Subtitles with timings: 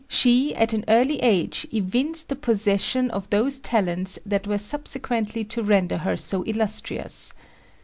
[0.07, 5.61] she at an early age evinced the possession of those talents that were subsequently to
[5.61, 7.35] render her so illustrious.